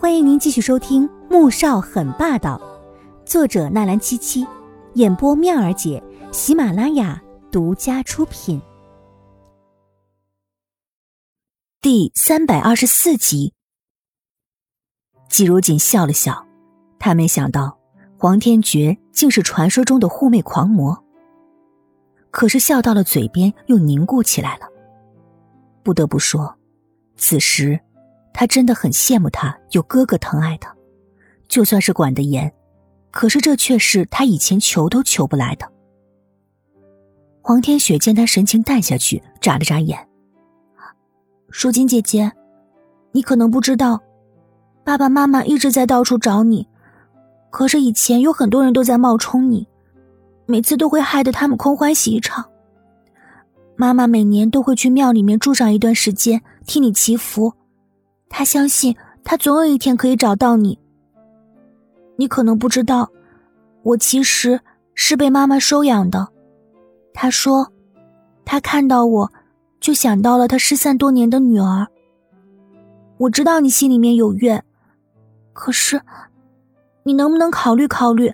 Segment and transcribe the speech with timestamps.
[0.00, 2.56] 欢迎您继续收听《穆少很霸道》，
[3.28, 4.46] 作者纳兰七七，
[4.94, 6.00] 演播妙儿姐，
[6.30, 8.62] 喜马拉雅独家出品。
[11.80, 13.54] 第三百二十四集，
[15.28, 16.46] 季如锦笑了笑，
[17.00, 17.76] 他没想到
[18.16, 20.96] 黄天觉竟是传说中的护妹狂魔，
[22.30, 24.68] 可是笑到了嘴边又凝固起来了。
[25.82, 26.56] 不得不说，
[27.16, 27.80] 此时。
[28.38, 30.72] 他真的很羡慕他有哥哥疼爱他，
[31.48, 32.54] 就算是管得严，
[33.10, 35.68] 可是这却是他以前求都求不来的。
[37.42, 39.98] 黄天雪见他神情淡下去，眨了眨眼
[41.50, 42.30] ：“淑金姐姐，
[43.10, 44.00] 你可能不知道，
[44.84, 46.68] 爸爸妈妈一直在到处找你，
[47.50, 49.66] 可是以前有很多人都在冒充你，
[50.46, 52.48] 每次都会害得他们空欢喜一场。
[53.74, 57.52] 妈妈每年都会去庙里面住上一段时间，替你祈福。”
[58.28, 60.78] 他相信，他总有一天可以找到你。
[62.16, 63.10] 你可能不知道，
[63.82, 64.60] 我其实
[64.94, 66.28] 是被妈妈收养的。
[67.14, 67.72] 他说，
[68.44, 69.32] 他看到我，
[69.80, 71.86] 就想到了他失散多年的女儿。
[73.16, 74.64] 我知道你心里面有怨，
[75.52, 76.00] 可是，
[77.02, 78.32] 你能不能考虑考虑，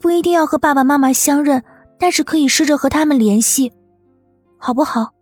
[0.00, 1.62] 不一定要和爸爸妈妈相认，
[1.98, 3.72] 但是可以试着和他们联系，
[4.58, 5.12] 好不好？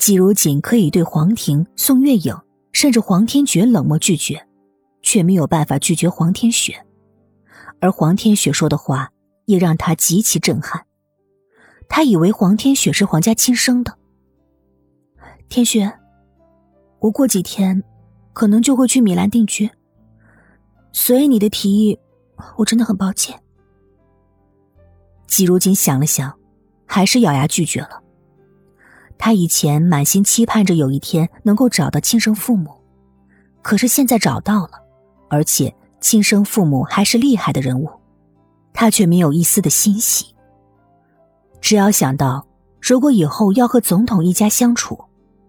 [0.00, 2.34] 季如锦可以对黄庭、宋月影，
[2.72, 4.48] 甚至黄天觉冷漠拒绝，
[5.02, 6.86] 却没有办法拒绝黄天雪。
[7.80, 9.12] 而黄天雪说的话
[9.44, 10.86] 也让他极其震撼。
[11.86, 13.98] 他以为黄天雪是黄家亲生的。
[15.50, 15.92] 天雪，
[17.00, 17.84] 我过几天
[18.32, 19.70] 可能就会去米兰定居，
[20.92, 21.98] 所以你的提议，
[22.56, 23.38] 我真的很抱歉。
[25.26, 26.34] 季如锦想了想，
[26.86, 28.02] 还是咬牙拒绝了。
[29.22, 32.70] 他以前满心期盼着有一天能够找到亲生父母，
[33.60, 34.70] 可是现在找到了，
[35.28, 37.90] 而且亲生父母还是厉害的人物，
[38.72, 40.34] 他却没有一丝的欣喜。
[41.60, 42.48] 只要想到
[42.80, 44.98] 如果以后要和总统一家相处，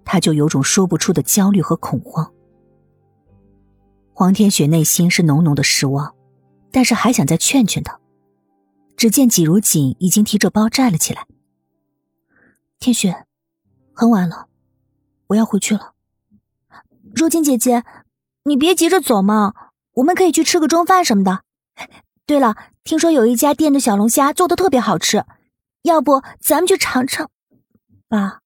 [0.04, 2.30] 他就有种说不出的焦虑和恐慌。
[4.14, 6.14] 黄天雪内心是浓浓的失望，
[6.74, 7.98] 但是还想再劝劝他。
[8.98, 11.26] 只见季如锦已经提着包站了起来，
[12.78, 13.26] 天雪。
[14.02, 14.48] 很晚了，
[15.28, 15.94] 我要回去了。
[17.14, 17.84] 若金姐姐，
[18.46, 19.54] 你别急着走嘛，
[19.94, 21.44] 我们可以去吃个中饭什么的。
[22.26, 25.24] 对了，听说有一家店的小龙虾做的特别好吃，
[25.84, 27.30] 要不咱们去尝尝？
[28.08, 28.40] 爸，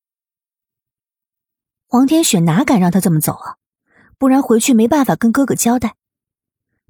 [1.87, 3.55] 黄天雪哪敢让他这么走啊？
[4.17, 5.95] 不然回去没办法跟哥哥交代。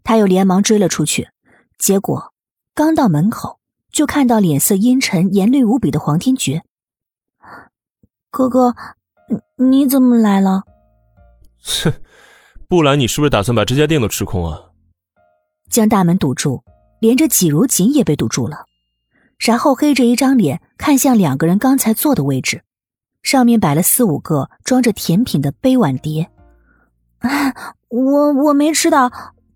[0.03, 1.29] 他又连忙追了出去，
[1.77, 2.33] 结果
[2.73, 3.59] 刚到门口，
[3.91, 6.63] 就看到脸色阴沉、严厉无比的黄天觉。
[8.35, 8.75] 哥哥，
[9.57, 10.63] 你你怎么来了？
[11.63, 11.93] 哼，
[12.67, 14.71] 不然你是不是打算把这家店都吃空啊？
[15.69, 16.61] 将大门堵住，
[16.99, 18.65] 连着几如锦也被堵住了，
[19.39, 22.65] 然后黑着一张脸看向两个人刚才坐的位置，
[23.23, 26.29] 上面摆了四五个装着甜品的杯碗碟。
[27.87, 29.09] 我我没吃到，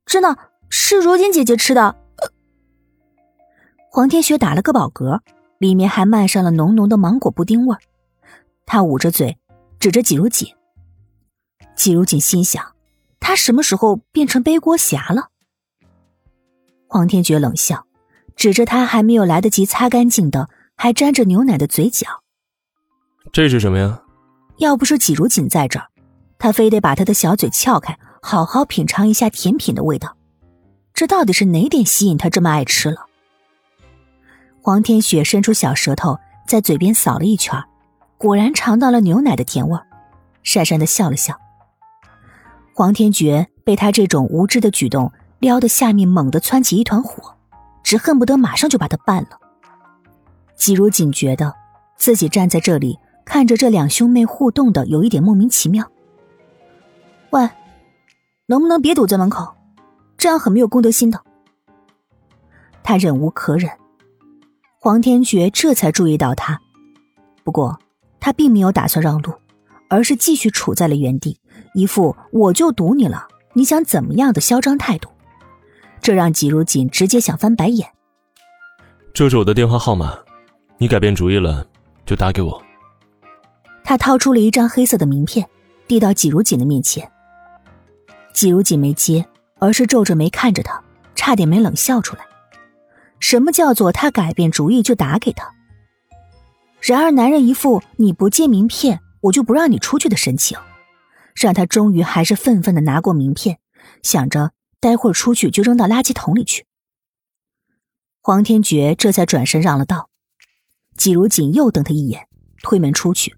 [0.06, 0.38] 真的
[0.69, 1.97] 是如锦姐姐吃的。
[3.91, 5.19] 黄天雪打了个饱嗝，
[5.57, 7.79] 里面还漫上了浓浓的芒果布丁味儿。
[8.72, 9.35] 他捂着嘴，
[9.80, 10.47] 指着季如锦。
[11.75, 12.63] 季如锦心想：
[13.19, 15.30] 他什么时候变成背锅侠了？
[16.88, 17.88] 黄天觉冷笑，
[18.35, 22.22] 指着他还没有来得及擦干净的、还沾着牛奶的嘴角
[23.34, 24.03] ：“这是什么呀？”
[24.59, 25.88] 要不是季如锦在这儿，
[26.38, 30.16] 他非得把他的小嘴撬开，好好品尝一下甜品的味道。
[30.94, 33.08] 这到底是哪点吸引他这么爱吃了？
[34.62, 37.59] 黄天雪伸出小舌头，在嘴边扫了一圈。
[38.19, 39.88] 果然尝到了牛奶的甜味儿，
[40.44, 41.40] 讪讪的笑了笑。
[42.75, 45.09] 黄天觉被他这种无知的举动
[45.40, 47.34] 撩得下面猛地窜起一团火，
[47.81, 49.40] 只恨不得马上就把他办了。
[50.58, 51.56] 季如锦觉得
[51.96, 55.90] 自己站在这里看着这两兄妹互动的有一点莫名其妙。
[57.29, 57.50] 喂，
[58.47, 59.55] 能不能别堵在门口？
[60.17, 61.22] 这样很没有公德心的。
[62.84, 63.72] 他忍无可忍，
[64.78, 66.59] 黄天觉这才注意到他，
[67.46, 67.79] 不过。
[68.19, 69.33] 他并没有打算让路，
[69.89, 71.39] 而是继续处在了原地，
[71.73, 75.09] 一副我就堵你了，你想怎么样的嚣张态度，
[76.01, 77.89] 这让季如锦直接想翻白眼。
[79.13, 80.17] 这是我的电话号码，
[80.77, 81.66] 你改变主意了
[82.05, 82.61] 就打给我。
[83.83, 85.47] 他掏出了一张黑色的名片，
[85.87, 87.09] 递到季如锦的面前。
[88.33, 89.25] 季如锦没接，
[89.57, 90.81] 而是皱着眉看着他，
[91.16, 92.21] 差点没冷笑出来。
[93.19, 95.51] 什么叫做他改变主意就打给他？
[96.81, 100.58] 然而，男人一副“你不借名片，我就不让你出去”的神情，
[101.35, 103.59] 让他终于还是愤愤的拿过名片，
[104.02, 106.66] 想着待会儿出去就扔到垃圾桶里去。
[108.22, 110.09] 黄天觉这才转身让了道，
[110.96, 112.28] 季如锦又瞪他一眼，
[112.64, 113.35] 推门出去。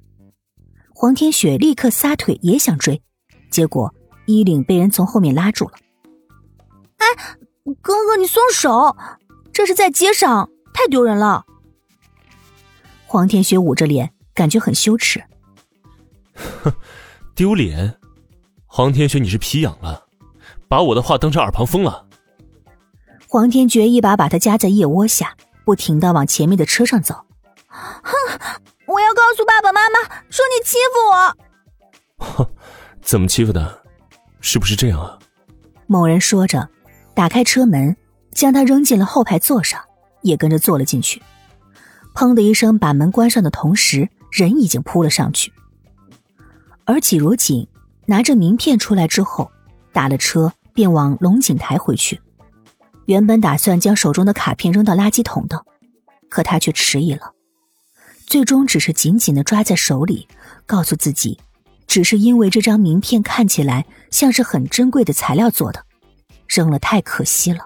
[0.94, 3.02] 黄天雪立刻撒腿也想追，
[3.50, 3.94] 结果
[4.28, 5.72] 衣领被人从后面拉住了。
[6.98, 7.06] 哎，
[7.82, 8.96] 哥哥，你松手！
[9.52, 11.46] 这是在街上，太丢人了。
[13.12, 15.22] 黄天雪捂着脸，感觉很羞耻。
[16.34, 16.72] 哼，
[17.36, 17.94] 丢脸！
[18.66, 20.06] 黄天雪，你是皮痒了，
[20.70, 22.06] 把我的话当成耳旁风了。
[23.28, 25.36] 黄天觉一把把他夹在腋窝下，
[25.66, 27.14] 不停的往前面的车上走。
[27.68, 28.14] 哼，
[28.88, 30.00] 我要告诉爸爸妈妈，
[30.30, 32.26] 说你欺负我。
[32.26, 32.50] 哼，
[33.04, 33.84] 怎么欺负的？
[34.40, 35.20] 是不是这样啊？
[35.86, 36.70] 某人说着，
[37.14, 37.94] 打开车门，
[38.32, 39.84] 将他扔进了后排座上，
[40.22, 41.22] 也跟着坐了进去。
[42.14, 45.52] 砰的一声，把门关上的同时，人已经扑了上去。
[46.86, 47.68] 而季如锦
[48.06, 49.52] 拿着名片出来之后，
[49.94, 52.20] 打了车便往龙井台回去。
[53.06, 55.66] 原本打算将手中的卡片扔到垃圾桶的，
[56.30, 57.32] 可他却迟疑了，
[58.26, 60.28] 最终只是紧紧的抓在手里，
[60.66, 61.40] 告诉自己，
[61.88, 65.86] 只是因为这张名片看起来像是很珍贵的材料做的，
[66.48, 67.66] 扔了太可惜了。